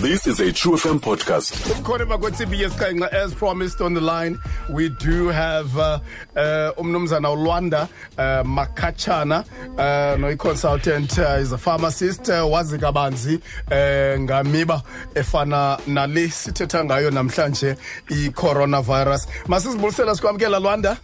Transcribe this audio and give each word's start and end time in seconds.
This 0.00 0.26
is 0.26 0.40
a 0.40 0.50
True 0.52 0.76
FM 0.76 0.98
podcast. 1.00 1.52
khona 1.84 2.04
bakwe-cbs 2.06 2.70
khanxa 2.80 3.08
as 3.12 3.34
promised 3.34 3.80
on 3.82 3.92
the 3.94 4.00
line. 4.00 4.38
We 4.70 4.88
do 4.88 5.28
have 5.28 5.76
uh, 5.76 6.00
uh, 6.36 6.72
umnumzana 6.78 7.28
ulwanda 7.30 7.82
uh, 8.16 8.42
makachana 8.44 9.44
uh, 9.76 10.16
noyi-consultant 10.16 11.18
uh, 11.18 11.38
is 11.42 11.52
a 11.52 11.58
pharmacist 11.58 12.28
uh, 12.30 12.44
wazi 12.48 12.78
kabanzi 12.78 13.34
uh, 13.70 14.18
ngamiba 14.20 14.82
efana 15.14 15.78
nale 15.86 16.28
sithetha 16.28 16.84
ngayo 16.84 17.10
namhlanje 17.10 17.76
i-coronavirus. 18.10 19.26
Masizibulisela 19.48 20.14
sikwamkela 20.16 20.58
lwanda? 20.58 20.96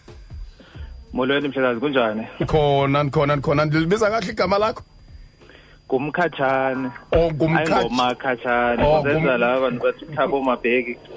Molweni 1.13 1.49
mhlekazi 1.49 1.81
kunjani? 1.81 2.27
Khona 2.47 3.03
ndikhona 3.03 3.37
ndikhona 3.37 3.65
ndilibiza 3.65 4.11
kahle 4.11 4.33
igama 4.33 4.59
lakho? 4.59 4.83
Ngumkhatshane 5.89 6.91
o 7.13 7.31
ngumkhatshana 7.31 7.79
ayingomakhatshane 7.79 8.83
Oh, 8.85 9.03
kuzenza 9.03 9.21
ngum- 9.21 9.39
laba 9.41 9.61
bantu 9.61 9.81
bathi 9.85 10.05
thabo 10.17 10.43
mabheki 10.43 10.95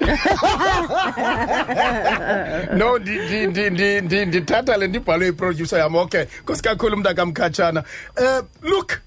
no 2.78 2.98
ndi- 2.98 3.20
ndi- 3.26 3.46
ndi- 3.50 3.70
ndi- 3.70 4.00
ndi- 4.00 4.26
ndithatha 4.26 4.76
le 4.76 4.86
ndibhalwe 4.88 5.28
iproducer 5.28 5.78
yam 5.78 5.94
okay. 5.96 6.24
Nkosi 6.42 6.62
kakhulu 6.62 6.94
umntakamkhatshana 6.96 7.84
um 8.20 8.46
look 8.62 9.00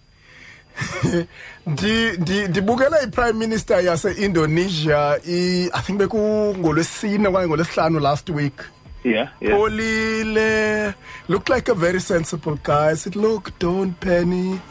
ndi- 1.67 2.17
ndi- 2.17 2.47
ndibukela 2.49 3.01
iprime 3.01 3.33
minister 3.33 3.79
yase-indonesia 3.85 5.17
i 5.27 5.69
i 5.73 5.81
think 5.85 5.99
bekungolwesine 5.99 7.27
okanye 7.27 7.47
ngolwesihlanu 7.47 7.99
last 7.99 8.29
week. 8.29 8.61
Yeah 9.03 9.29
yeah 9.41 9.51
Olile 9.51 10.95
looked 11.27 11.49
like 11.49 11.67
a 11.69 11.73
very 11.73 11.99
sensible 11.99 12.57
guy. 12.63 12.91
I 12.91 12.93
said, 12.95 13.15
Look, 13.15 13.57
don't 13.59 13.97
panic. 13.99 14.61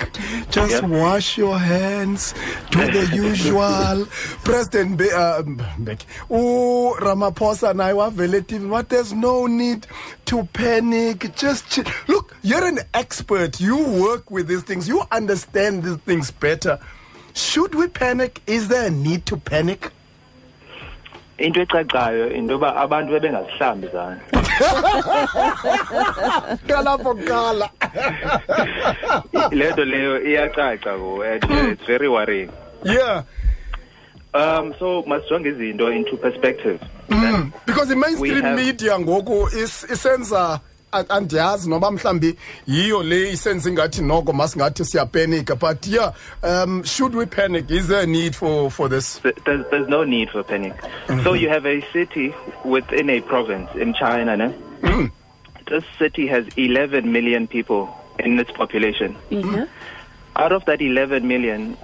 Just 0.51 0.83
Yeah. 0.83 0.87
wash 0.87 1.39
your 1.39 1.59
hands. 1.59 2.35
Do 2.71 2.79
the 2.93 3.11
usual. 3.15 4.07
President 4.45 4.97
Be- 4.99 5.11
uh. 5.11 5.43
U 6.31 6.95
Ramaphosa 7.01 7.71
and 7.71 7.83
I 7.83 7.95
were 7.95 8.11
relative. 8.11 8.69
But 8.69 8.89
there's 8.91 9.13
no 9.13 9.47
need 9.47 9.87
to 10.27 10.45
panic. 10.53 11.35
Just 11.37 11.71
ch- 11.71 12.09
look, 12.09 12.35
you're 12.43 12.65
an 12.67 12.81
expert. 12.95 13.61
You 13.61 13.79
work 13.79 14.31
with 14.31 14.47
these 14.49 14.63
things. 14.63 14.87
You 14.89 15.03
understand 15.11 15.83
these 15.85 15.97
things 15.99 16.31
better. 16.31 16.79
Should 17.35 17.75
we 17.75 17.89
panic? 17.89 18.41
Is 18.47 18.69
there 18.69 18.87
a 18.89 18.91
need 18.91 19.25
to 19.27 19.37
panic? 19.39 19.91
Into 21.43 21.61
ecacayo 21.61 22.31
into 22.35 22.53
yoba 22.53 22.77
abantu 22.77 23.13
bebengazihlambi 23.13 23.87
izandla 23.87 24.21
Kalapho 26.67 27.15
kala. 27.27 27.69
le 29.51 29.69
nto 29.73 29.85
leyo 29.85 30.23
iyacaca 30.25 30.99
kuwe 30.99 31.33
and 31.35 31.45
uh, 31.45 31.73
it's 31.73 31.87
very 31.87 32.09
worrying 32.09 32.51
Yeah. 32.85 33.23
um 34.35 34.75
so 34.79 35.03
masijonge 35.07 35.49
izinto 35.49 35.93
into 35.93 36.17
perspective 36.17 36.81
Mm. 37.09 37.53
because 37.67 37.91
i-mainstream 37.93 38.55
media 38.57 38.99
ngoku 38.99 39.49
is- 39.63 39.87
isenza 39.93 40.41
a- 40.41 40.61
andiyazi 40.93 41.71
noba 41.71 41.91
mhlawumbi 41.91 42.37
yiyo 42.67 43.03
le 43.03 43.33
isenza 43.33 43.71
ingathi 43.71 44.03
noko 44.03 44.33
masingathi 44.33 44.85
siyapenika 44.85 45.55
but 45.57 45.87
yeah 45.87 46.13
um 46.43 46.85
should 46.85 47.15
we 47.15 47.27
panic 47.27 47.71
is 47.71 47.89
there 47.89 48.03
a 48.03 48.07
need 48.07 48.35
for 48.35 48.71
for 48.71 48.89
this 48.89 49.21
there's, 49.45 49.65
there's 49.71 49.89
no 49.89 50.05
need 50.05 50.29
for 50.31 50.45
panic 50.45 50.75
so 51.07 51.15
mm-hmm. 51.15 51.37
you 51.37 51.49
have 51.49 51.67
a 51.67 51.81
city 51.93 52.35
within 52.65 53.11
a 53.11 53.21
province 53.21 53.69
in 53.75 53.95
china 53.95 54.37
ne? 54.37 54.55
Mm. 54.83 55.11
this 55.67 55.85
city 55.99 56.27
has 56.27 56.45
11 56.57 57.11
million 57.13 57.47
people 57.47 57.89
in 58.19 58.39
its 58.39 58.51
population 58.53 59.17
Yeah. 59.31 59.67
out 60.37 60.53
of 60.53 60.65
that 60.67 60.81
11 60.81 61.27
million, 61.27 61.77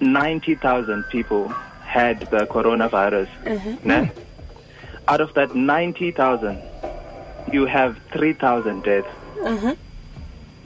90,000 0.00 1.04
people 1.10 1.48
had 1.84 2.20
the 2.20 2.46
coronavirus. 2.46 3.28
Mm-hmm. 3.44 3.88
ne? 3.88 4.10
Out 5.08 5.20
of 5.20 5.34
that 5.34 5.54
90,000, 5.54 6.62
you 7.52 7.66
have 7.66 7.98
3,000 8.12 8.82
dead. 8.82 9.04
Uh-huh. 9.42 9.74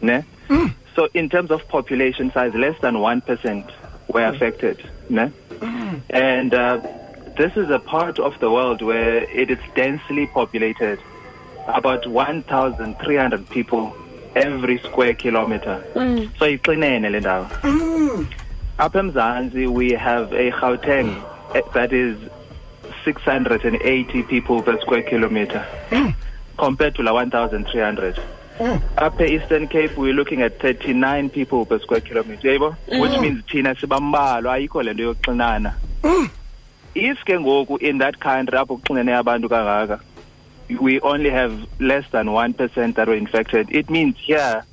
ne? 0.03 0.25
Mm. 0.49 0.75
So, 0.95 1.09
in 1.15 1.29
terms 1.29 1.51
of 1.51 1.67
population 1.69 2.31
size, 2.33 2.55
less 2.55 2.79
than 2.81 2.95
1% 2.97 3.73
were 4.09 4.27
affected. 4.27 4.89
ne? 5.09 5.31
Mm. 5.51 6.01
And 6.11 6.55
uh, 6.55 6.81
this 7.37 7.57
is 7.57 7.71
a 7.71 7.79
part 7.79 8.19
of 8.19 8.39
the 8.41 8.51
world 8.51 8.83
where 8.83 9.25
it 9.31 9.51
is 9.51 9.59
densely 9.75 10.27
populated. 10.27 11.01
About 11.67 12.07
1,300 12.07 13.49
people 13.49 13.97
every 14.37 14.79
square 14.79 15.15
kilometer. 15.15 15.85
Mm. 15.95 16.37
So 16.39 16.45
it's 16.45 16.69
in 16.69 16.81
le 16.81 17.29
Up 18.79 18.97
in 18.97 19.13
eMzantsi 19.13 19.69
we 19.69 19.93
have 19.93 20.33
a 20.33 20.51
Gauteng 20.51 21.25
eh, 21.55 21.63
that 21.73 21.93
is 21.93 22.19
680 23.05 24.23
people 24.25 24.63
per 24.63 24.81
square 24.81 25.03
kilometer 25.03 25.65
compared 26.57 26.95
to 26.95 27.03
la 27.03 27.13
1,300. 27.13 28.21
Mm. 28.59 28.81
Up 28.99 29.21
in 29.21 29.29
Eastern 29.29 29.67
Cape, 29.67 29.97
we're 29.97 30.13
looking 30.13 30.43
at 30.43 30.61
39 30.61 31.31
people 31.31 31.67
per 31.67 31.81
square 31.81 32.01
kilometer, 32.01 32.49
yebo? 32.49 32.77
Mm. 32.89 33.01
which 33.01 33.21
means 33.21 33.45
thina 33.47 33.75
sibambalwa 33.75 34.55
ayikho 34.55 34.83
le 34.83 34.95
nto 34.95 35.03
yokuxinana. 35.03 35.75
Mm. 36.03 36.31
If 36.95 37.19
ke 37.25 37.35
ngoku 37.35 37.81
in 37.81 37.99
that 37.99 38.21
country 38.21 38.57
apho 38.59 38.79
kuxinene 38.81 39.13
abantu 39.23 39.49
kangaka, 39.49 40.01
we 40.81 41.01
only 41.01 41.31
have 41.31 41.67
less 41.81 42.05
than 42.13 42.29
1% 42.29 42.95
that 42.95 43.09
were 43.09 43.17
infected, 43.17 43.69
it 43.71 43.91
means 43.91 44.17
here 44.19 44.65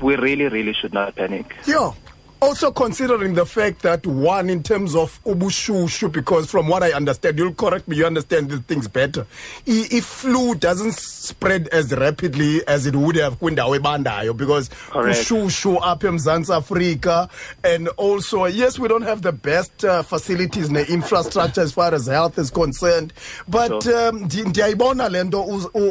we 0.00 0.16
really, 0.16 0.48
really 0.48 0.72
should 0.72 0.94
not 0.94 1.14
panic. 1.14 1.54
yeah 1.66 1.92
also 2.40 2.70
considering 2.70 3.34
the 3.34 3.44
fact 3.44 3.82
that 3.82 4.06
one 4.06 4.48
in 4.48 4.62
terms 4.62 4.94
of 4.94 5.18
ubushushu 5.24 6.10
because 6.12 6.48
from 6.50 6.68
what 6.68 6.82
i 6.82 6.92
understand 6.92 7.36
you'll 7.38 7.52
correct 7.54 7.88
me 7.88 7.96
you 7.96 8.06
understand 8.06 8.48
these 8.50 8.60
things 8.60 8.86
better. 8.86 9.26
If 9.66 10.04
flu 10.04 10.54
doesn't 10.54 10.92
spread 10.94 11.68
as 11.68 11.92
rapidly 11.92 12.66
as 12.68 12.86
it 12.86 12.94
would 12.94 13.16
have 13.16 13.40
kwindawo 13.40 13.76
ebandayo 13.78 14.36
because 14.36 14.68
Correct. 14.90 15.18
ushushu 15.18 15.78
apha 15.82 16.08
emzantsi 16.08 16.52
africa 16.56 17.28
and 17.64 17.88
also 17.96 18.44
yes 18.46 18.78
we 18.78 18.86
don't 18.88 19.02
have 19.02 19.22
the 19.22 19.32
best 19.32 19.84
uh, 19.84 20.02
facilities 20.02 20.68
and 20.68 20.76
infrastructure 20.78 21.60
as 21.60 21.72
far 21.72 21.92
as 21.92 22.06
health 22.06 22.38
is 22.38 22.50
concerned 22.50 23.12
but 23.48 23.72
um, 23.88 24.24
ndi- 24.28 24.44
ndiyayibona 24.48 25.08
le 25.10 25.24
nto 25.24 25.44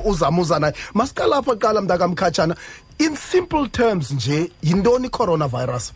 uzama 0.05 0.41
uza 0.41 0.59
nayo. 0.59 0.73
Masikalapha 0.93 1.55
qala 1.55 1.81
mntakamkhatshana. 1.81 2.55
In 2.99 3.15
simple 3.15 3.67
terms 3.67 4.11
nje 4.11 4.51
yintoni 4.63 5.09
coronavirus 5.09 5.91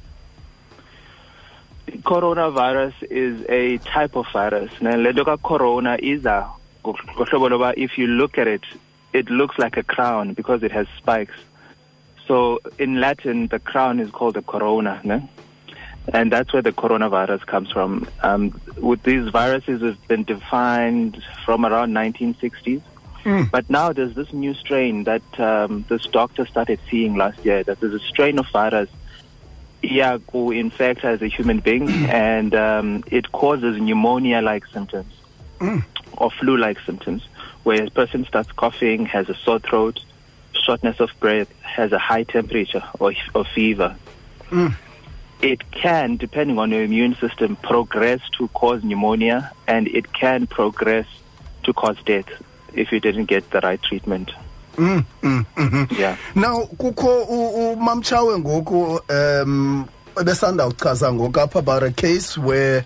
Coronavirus 2.00 2.94
is 3.04 3.46
a 3.50 3.78
type 3.80 4.16
of 4.16 4.26
virus. 4.32 4.72
Le 4.82 5.14
nto 5.14 5.42
corona 5.42 5.98
is 6.02 6.26
a 6.26 6.50
ngohlobo 6.84 7.50
loba 7.50 7.74
if 7.78 7.98
you 7.98 8.08
look 8.08 8.38
at 8.38 8.48
it, 8.48 8.64
it 9.14 9.30
looks 9.30 9.58
like 9.58 9.78
a 9.78 9.84
crown 9.84 10.34
because 10.34 10.64
it 10.64 10.72
has 10.72 10.88
spikes. 10.98 11.36
So 12.28 12.60
in 12.80 13.00
Latin, 13.02 13.48
the 13.48 13.60
crown 13.60 14.00
is 14.00 14.10
called 14.10 14.38
a 14.38 14.42
corona, 14.42 15.02
ne? 15.04 15.30
and 16.14 16.32
that's 16.32 16.52
where 16.54 16.62
the 16.62 16.72
coronavirus 16.72 17.46
comes 17.46 17.72
from. 17.72 18.08
Um, 18.22 18.60
with 18.78 19.04
these 19.04 19.30
viruses, 19.30 19.82
have 19.82 20.08
been 20.08 20.24
defined 20.24 21.22
from 21.46 21.66
around 21.66 21.94
1960s. 21.94 22.82
But 23.52 23.70
now 23.70 23.94
there's 23.94 24.16
this 24.16 24.34
new 24.34 24.54
strain 24.56 25.04
that 25.04 25.40
um, 25.40 25.86
this 25.90 26.04
doctor 26.08 26.46
started 26.48 26.80
seeing 26.90 27.16
last 27.16 27.46
year. 27.46 27.64
That 27.64 27.80
there's 27.80 27.94
a 27.94 28.00
strain 28.00 28.40
of 28.40 28.50
virus 28.50 28.90
yeah, 29.82 30.18
infect 30.34 31.04
as 31.04 31.22
a 31.22 31.28
human 31.28 31.60
being, 31.60 31.88
mm. 31.88 32.08
and 32.10 32.54
um, 32.56 33.04
it 33.08 33.32
causes 33.32 33.80
pneumonia-like 33.80 34.66
symptoms 34.68 35.14
mm. 35.60 35.84
or 36.18 36.32
flu-like 36.32 36.80
symptoms, 36.86 37.28
where 37.64 37.84
a 37.84 37.90
person 37.90 38.26
starts 38.26 38.52
coughing, 38.52 39.06
has 39.06 39.30
a 39.30 39.36
sore 39.36 39.60
throat, 39.60 40.00
shortness 40.54 41.00
of 41.00 41.10
breath, 41.20 41.52
has 41.62 41.92
a 41.92 42.00
high 42.00 42.24
temperature 42.24 42.84
or, 43.00 43.14
or 43.34 43.46
fever. 43.46 43.96
Mm. 44.50 44.76
It 45.42 45.72
can, 45.72 46.18
depending 46.18 46.60
on 46.60 46.70
your 46.70 46.84
immune 46.84 47.16
system, 47.16 47.56
progress 47.56 48.22
to 48.38 48.48
cause 48.50 48.84
pneumonia, 48.84 49.52
and 49.68 49.88
it 49.88 50.14
can 50.14 50.46
progress 50.46 51.08
to 51.64 51.74
cause 51.74 51.98
death 52.06 52.28
if 52.74 52.92
you 52.92 53.00
didn't 53.00 53.26
get 53.26 53.50
the 53.50 53.60
right 53.62 53.82
treatment. 53.82 54.32
Yeah. 56.00 56.16
now 56.36 56.66
kukho 56.78 57.22
umamtshawe 57.74 58.40
ngoku 58.40 59.02
um 59.10 59.86
ebesanda 60.22 60.68
uchaza 60.68 61.14
ngoku 61.14 61.40
apha 61.40 61.60
about 61.60 61.84
a 61.84 61.92
case 61.92 62.38
where 62.38 62.84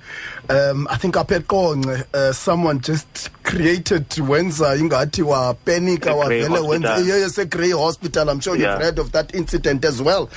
um 0.49 0.87
i 0.89 0.97
think 0.97 1.15
apha 1.15 1.35
eqonce 1.39 2.05
uh, 2.13 2.31
someone 2.33 2.79
just 2.79 3.29
created 3.45 4.05
wenza 4.29 4.75
ingathi 4.75 5.21
wapenika 5.21 6.13
wavele 6.13 6.59
wenza 6.59 6.89
Hospital. 6.89 7.19
yes 7.21 7.39
grey 7.49 7.71
hospital 7.71 8.29
i'm 8.29 8.41
sure 8.41 8.59
Yeah. 8.59 8.71
you've 8.73 8.83
heard 8.83 8.99
of 8.99 9.11
that 9.11 9.33
incident 9.35 9.85
as 9.85 10.01
well 10.01 10.27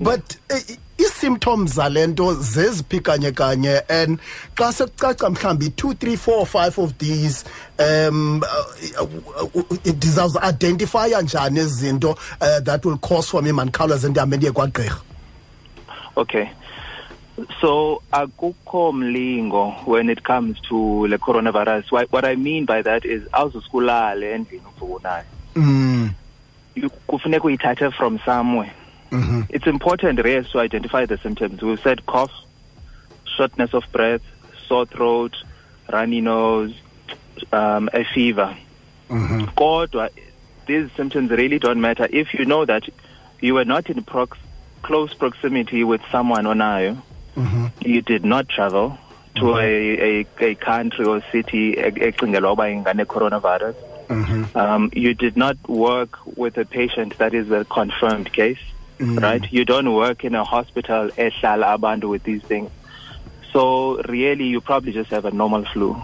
but 0.00 0.20
uh, 0.52 0.58
ii-symptoms 1.00 1.74
zale 1.74 2.06
nto 2.06 2.34
zeziphi 2.34 3.00
kanye 3.00 3.32
kanye 3.32 3.78
and 3.88 4.18
xa 4.56 4.72
sekucaca 4.72 5.30
mhlawumbi 5.30 5.70
two 5.70 5.94
three 5.94 6.16
four 6.16 6.46
five 6.46 6.78
of 6.78 6.92
these 6.98 7.44
um 7.78 8.40
ndizawuzi-identifya 9.84 11.22
njani 11.22 11.60
ezi 11.60 11.74
zinto 11.74 12.10
uh, 12.10 12.58
that 12.64 12.84
will 12.84 12.98
cause 12.98 13.28
for 13.28 13.42
me 13.42 13.52
mandikhawuleze 13.52 14.08
ndihambe 14.08 14.36
ndiye 14.36 14.52
kwagqirha 14.52 14.96
Okay. 16.16 16.44
So 17.60 18.02
akukho 18.12 18.92
mlingo 18.92 19.86
when 19.86 20.10
it 20.10 20.22
comes 20.24 20.60
to 20.62 21.06
the 21.08 21.18
coronavirus. 21.18 21.92
What, 21.92 22.12
what 22.12 22.24
I 22.24 22.34
mean 22.34 22.64
by 22.64 22.82
that 22.82 23.04
is 23.04 23.22
awuzuskulale 23.28 24.34
endlini 24.34 24.62
uvukunayo. 24.80 25.24
Mm. 25.54 26.10
You 26.74 26.90
kufuneka 26.90 27.44
uyithathe 27.44 27.92
from 27.92 28.18
somewhere. 28.24 28.72
Mm-hmm. 29.10 29.42
It's 29.48 29.66
important, 29.66 30.22
Reyes, 30.22 30.50
to 30.50 30.60
identify 30.60 31.06
the 31.06 31.16
symptoms. 31.18 31.62
We've 31.62 31.80
said 31.80 32.04
cough, 32.06 32.32
shortness 33.36 33.72
of 33.72 33.84
breath, 33.90 34.22
sore 34.66 34.86
throat, 34.86 35.34
runny 35.90 36.20
nose, 36.20 36.74
um, 37.52 37.88
a 37.92 38.04
fever. 38.04 38.56
Mm-hmm. 39.08 40.06
These 40.66 40.90
symptoms 40.92 41.30
really 41.30 41.58
don't 41.58 41.80
matter 41.80 42.06
if 42.10 42.34
you 42.34 42.44
know 42.44 42.66
that 42.66 42.82
you 43.40 43.54
were 43.54 43.64
not 43.64 43.88
in 43.88 44.02
prox- 44.02 44.36
close 44.82 45.14
proximity 45.14 45.82
with 45.84 46.02
someone 46.12 46.44
onayo. 46.44 47.00
Mm-hmm. 47.36 47.66
You 47.80 48.02
did 48.02 48.24
not 48.24 48.48
travel 48.48 48.98
to 49.36 49.56
a, 49.58 50.20
a, 50.20 50.26
a 50.40 50.54
country 50.56 51.04
or 51.04 51.22
city 51.30 51.74
ecingelwa 51.74 52.52
uba 52.52 52.62
ingane 52.64 53.04
coronavirus. 53.04 53.74
Mm-hmm. 54.08 54.56
Um, 54.56 54.90
you 54.94 55.14
did 55.14 55.36
not 55.36 55.56
work 55.68 56.18
with 56.36 56.56
a 56.56 56.64
patient 56.64 57.18
that 57.18 57.34
is 57.34 57.50
a 57.50 57.64
confirmed 57.64 58.32
case, 58.32 58.58
right? 58.98 59.44
You 59.52 59.64
don't 59.64 59.92
work 59.94 60.24
in 60.24 60.34
a 60.34 60.44
hospital 60.44 61.10
ehlala 61.10 61.78
abantu 61.78 62.08
with 62.08 62.24
these 62.24 62.42
things. 62.42 62.70
So 63.52 64.02
really, 64.02 64.46
you 64.46 64.60
probably 64.60 64.92
just 64.92 65.10
have 65.10 65.24
a 65.24 65.30
normal 65.30 65.64
flu. 65.66 65.96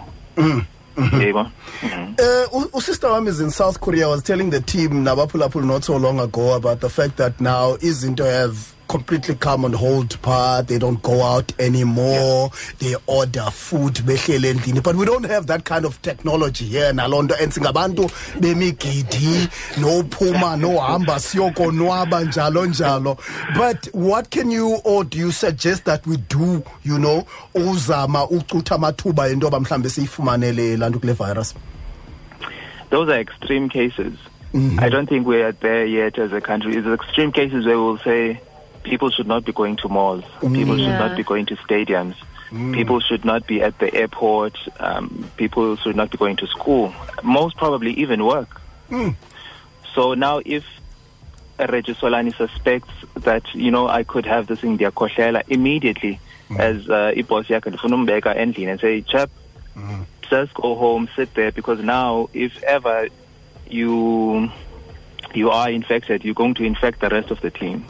Yebo. 0.95 1.51
Mhm. 1.81 2.19
Uh, 2.19 2.67
usister 2.73 3.09
wami 3.09 3.27
is 3.27 3.41
in 3.41 3.51
South 3.51 3.81
Korea 3.81 4.07
was 4.07 4.23
telling 4.23 4.49
the 4.49 4.61
team 4.61 5.03
nabaphulaphula 5.03 5.65
not 5.65 5.83
so 5.83 5.97
long 5.97 6.19
ago 6.19 6.53
about 6.53 6.79
the 6.79 6.89
fact 6.89 7.17
that 7.17 7.41
now 7.41 7.73
is 7.81 8.05
izinto 8.05 8.23
have 8.23 8.74
completely 8.95 9.35
come 9.35 9.65
on 9.65 9.73
hold 9.73 10.21
part 10.21 10.69
they 10.69 10.79
don't 10.79 11.01
go 11.01 11.21
out 11.21 11.51
anymore. 11.59 12.49
They 12.79 12.95
order 13.07 13.51
food 13.51 13.99
but 14.05 14.95
we 14.95 15.05
don't 15.05 15.25
have 15.25 15.47
that 15.47 15.65
kind 15.65 15.83
of 15.83 16.01
technology 16.01 16.65
here 16.65 16.93
naloo 16.93 17.23
nto. 17.23 17.35
And 17.41 17.51
singabantu 17.51 18.09
bemigidi 18.39 19.49
nophuma 19.77 20.55
nohamba 20.55 21.19
siyokonwaba 21.19 22.23
njalo 22.23 22.65
njalo. 22.65 23.17
But 23.53 23.89
what 23.93 24.29
can 24.29 24.49
you 24.49 24.79
or 24.85 25.03
do 25.03 25.17
you 25.17 25.31
suggest 25.31 25.83
that 25.85 26.07
we 26.07 26.15
do 26.15 26.63
you 26.83 26.97
know 26.97 27.27
amathuba 27.53 29.29
into 29.29 29.47
yoba 29.47 29.59
mhlawumbe 29.59 29.89
siyifumanele 29.89 30.77
laa 30.77 30.89
nto 30.89 30.99
kule 30.99 31.13
virus? 31.13 31.53
Those 32.91 33.09
are 33.09 33.19
extreme 33.19 33.67
cases. 33.67 34.13
Mm-hmm. 34.53 34.79
I 34.79 34.87
don't 34.87 35.09
think 35.09 35.27
we 35.27 35.41
are 35.41 35.51
there 35.51 35.85
yet 35.85 36.17
as 36.17 36.31
a 36.31 36.39
country. 36.39 36.77
It's 36.77 36.87
extreme 36.87 37.33
cases 37.33 37.65
where 37.65 37.77
we'll 37.77 37.97
say 37.97 38.39
people 38.85 39.09
should 39.09 39.27
not 39.27 39.43
be 39.43 39.51
going 39.51 39.75
to 39.77 39.89
malls, 39.89 40.23
people 40.53 40.77
should 40.77 40.95
Yeah. 40.95 41.03
not 41.07 41.15
be 41.17 41.23
going 41.23 41.45
to 41.47 41.55
stadiums, 41.57 42.15
people 42.71 42.99
should 43.01 43.25
not 43.25 43.45
be 43.47 43.61
at 43.61 43.77
the 43.79 43.89
airport, 43.93 44.55
um, 44.79 45.29
people 45.35 45.75
should 45.81 45.95
not 45.95 46.09
be 46.11 46.17
going 46.17 46.37
to 46.37 46.47
school, 46.47 46.93
most 47.23 47.57
probably 47.57 47.91
even 48.03 48.23
work. 48.23 48.61
So 49.95 50.13
now, 50.13 50.41
if 50.45 50.63
Regis 51.57 51.97
Solani 51.97 52.33
suspects 52.35 52.91
that 53.15 53.43
you 53.55 53.71
know 53.71 53.87
I 53.87 54.03
could 54.03 54.25
have 54.25 54.47
this 54.47 54.61
in 54.63 54.77
their 54.77 54.91
kohlela 54.91 55.41
immediately, 55.47 56.19
as 56.67 56.77
uh, 56.89 57.11
ibos 57.15 57.47
yakhe 57.49 57.69
ndifuna 57.71 57.95
umbeka 57.95 58.35
endlini 58.35 58.71
and 58.71 58.79
say, 58.79 59.01
chap, 59.01 59.29
just 60.29 60.53
go 60.53 60.75
home, 60.75 61.07
sit 61.15 61.33
there, 61.33 61.51
because 61.51 61.79
now 61.83 62.29
if 62.33 62.51
ever 62.63 63.07
you 63.67 64.49
you 65.35 65.49
are 65.51 65.69
infected, 65.69 66.23
you're 66.23 66.33
going 66.33 66.53
to 66.55 66.63
infect 66.63 67.01
the 67.01 67.09
rest 67.09 67.31
of 67.31 67.41
the 67.41 67.51
team. 67.51 67.85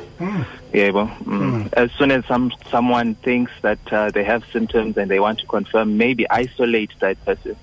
Yeah, 0.74 0.90
well, 0.92 1.08
mm. 1.24 1.72
as 1.74 1.92
soon 1.94 2.12
as 2.12 2.26
some 2.26 2.52
someone 2.70 3.16
thinks 3.16 3.52
that 3.62 3.80
uh, 3.92 4.12
they 4.12 4.24
have 4.24 4.44
symptoms 4.52 4.98
and 4.98 5.10
they 5.10 5.20
want 5.20 5.40
to 5.40 5.46
confirm, 5.46 5.98
maybe 5.98 6.30
isolate 6.30 6.92
that 7.00 7.24
person. 7.26 7.56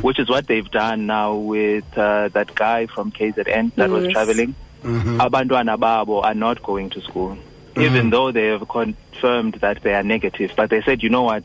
Which 0.00 0.18
is 0.18 0.30
what 0.30 0.46
they've 0.46 0.70
done 0.70 1.04
now 1.06 1.34
with 1.34 1.84
uh, 1.98 2.28
that 2.28 2.54
guy 2.54 2.86
from 2.86 3.12
KZN 3.12 3.74
that 3.74 3.90
was 3.90 4.04
Yes. 4.04 4.12
traveling. 4.14 4.54
Abantwana 4.82 5.78
babo 5.78 6.20
are 6.22 6.32
not 6.34 6.62
going 6.62 6.88
to 6.90 7.02
school, 7.02 7.36
even 7.76 8.08
though 8.08 8.32
they 8.32 8.46
have 8.46 8.66
confirmed 8.66 9.54
that 9.54 9.82
they 9.82 9.92
are 9.92 10.02
negative. 10.02 10.52
But 10.56 10.70
they 10.70 10.80
said, 10.82 11.02
you 11.02 11.10
know 11.10 11.22
what, 11.24 11.44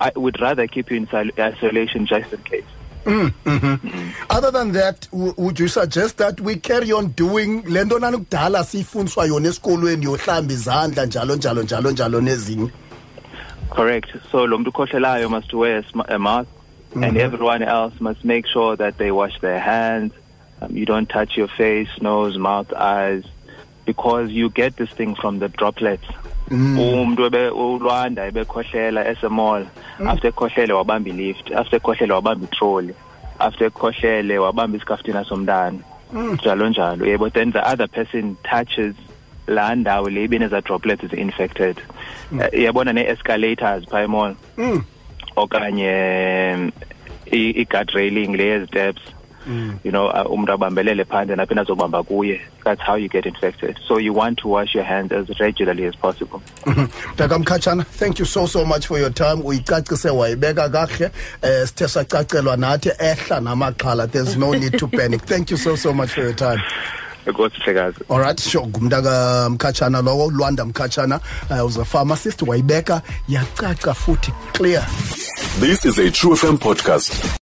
I 0.00 0.10
would 0.16 0.40
rather 0.40 0.66
keep 0.66 0.90
you 0.90 0.96
in 0.96 1.08
isolation 1.38 2.06
just 2.06 2.32
in 2.32 2.42
case. 2.44 2.64
Mm, 3.04 3.32
mm-hmm. 3.44 4.08
other 4.30 4.50
than 4.50 4.72
that 4.72 5.06
would 5.12 5.60
you 5.60 5.68
suggest 5.68 6.16
that 6.16 6.40
we 6.40 6.56
carry 6.56 6.90
on 6.92 7.08
doing 7.08 7.62
le 7.66 7.84
nto 7.84 7.98
nani 7.98 8.16
kudala 8.16 8.64
siyifundiswa 8.64 9.26
yona 9.26 9.48
esikolweni 9.48 10.04
yohlamba 10.04 10.52
izandla 10.52 11.06
njalo 11.06 11.36
njalo 11.36 11.62
njalo 11.62 11.90
njalo 11.90 12.20
nezinye 12.20 12.70
Correct. 13.70 14.10
So 14.30 14.46
lo 14.46 14.58
muntu 14.58 14.70
ukhohlelayo 14.70 15.28
must 15.30 15.52
wear 15.52 15.78
a, 15.78 15.82
sm- 15.82 16.08
a 16.08 16.18
mask, 16.18 16.48
and 16.94 17.02
mm-hmm. 17.02 17.16
everyone 17.16 17.62
else 17.62 18.00
must 18.00 18.24
make 18.24 18.46
sure 18.46 18.76
that 18.76 18.98
they 18.98 19.10
wash 19.10 19.40
their 19.40 19.58
hands. 19.58 20.12
Um, 20.60 20.76
you 20.76 20.86
don't 20.86 21.08
touch 21.08 21.36
your 21.36 21.48
face, 21.48 21.88
nose, 22.00 22.38
mouth, 22.38 22.72
eyes, 22.72 23.24
because 23.84 24.30
you 24.30 24.48
get 24.48 24.76
this 24.76 24.90
thing 24.90 25.14
from 25.16 25.40
the 25.40 25.48
droplets. 25.48 26.06
Umuntu 26.54 27.24
ebe 27.26 27.48
ulwanda 27.50 28.26
ebekhohlela 28.26 29.08
esemall 29.08 29.66
after 30.06 30.30
ekhohlele 30.30 30.72
wabamba 30.72 31.10
lift 31.10 31.52
after 31.52 31.76
ekhohlele 31.80 32.12
wabamba 32.14 32.44
itroli 32.46 32.94
after 33.38 33.66
ekhohlele 33.66 34.38
wabamba 34.38 34.76
isikaftina 34.76 35.24
somntana. 35.24 35.78
Njalo 36.12 36.68
njalo. 36.68 37.06
Yebo 37.06 37.28
then 37.32 37.52
the 37.52 37.60
other 37.72 37.88
person 37.88 38.36
touches 38.44 38.94
laa 39.46 39.74
ndawo 39.74 40.10
le 40.10 40.24
ibeneza 40.24 40.60
droplets 40.60 41.04
zi-infected. 41.10 41.76
Iyabona 42.32 42.62
yabona 42.64 42.92
nee-escalators 42.92 43.84
phaa 43.90 44.02
emall. 44.02 44.34
Okanye 45.36 46.70
i- 47.32 47.54
i-guard 47.60 47.90
railing 47.94 48.36
le 48.36 48.66
you 49.84 49.90
know 49.90 50.06
uh, 50.08 50.30
umuntu 50.30 50.52
abambelele 50.52 51.04
phandle 51.04 51.36
naphina 51.36 51.62
azobamba 51.62 52.02
kuye. 52.02 52.40
That's 52.64 52.80
how 52.80 52.94
you 52.96 53.08
get 53.08 53.26
infected. 53.26 53.78
So 53.86 53.98
you 53.98 54.12
want 54.12 54.38
to 54.38 54.48
wash 54.48 54.74
your 54.74 54.84
hands 54.84 55.12
as 55.12 55.40
regularly 55.40 55.84
as 55.84 55.94
possible. 55.96 56.42
Mntakamkhatshana 56.66 57.38
mkhatshana 57.38 57.84
thank 57.86 58.18
you 58.18 58.24
so 58.24 58.46
so 58.46 58.64
much 58.64 58.86
for 58.86 58.98
your 58.98 59.10
time. 59.10 59.42
Uyicacise 59.42 60.10
wayibeka 60.10 60.68
kakuhle 60.68 61.10
um 61.42 61.66
sithe 61.66 61.88
sacacelwa 61.88 62.56
nathi 62.56 62.90
ehla 62.98 63.40
namaxhala 63.40 64.10
there's 64.10 64.36
no 64.36 64.52
need 64.52 64.78
to 64.78 64.88
panic. 64.88 65.22
Thank 65.26 65.50
you 65.50 65.56
so 65.56 65.76
so 65.76 65.92
much 65.92 66.10
for 66.10 66.22
your 66.22 66.34
time. 66.34 66.60
Enkosi 67.26 67.58
mhlekazi. 67.60 68.04
Alright 68.10 68.40
sure. 68.40 68.66
Ngumntaka 68.66 69.10
kamkhatshana 69.44 70.02
lowo 70.02 70.30
lwanda 70.30 70.64
mkhatshana 70.64 71.20
uh, 71.50 71.66
uza 71.66 71.84
pharmacist. 71.84 72.42
Wayibeka 72.42 73.02
yacaca 73.28 73.94
futhi 73.94 74.32
clear. 74.52 74.86
This 75.60 75.84
is 75.84 75.98
a 75.98 76.10
True 76.10 76.34
FM 76.34 76.58
podcast. 76.58 77.43